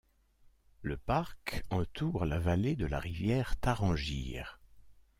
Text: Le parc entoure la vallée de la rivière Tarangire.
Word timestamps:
Le 0.81 0.97
parc 0.97 1.63
entoure 1.69 2.25
la 2.25 2.39
vallée 2.39 2.75
de 2.75 2.87
la 2.87 2.97
rivière 2.99 3.55
Tarangire. 3.59 4.59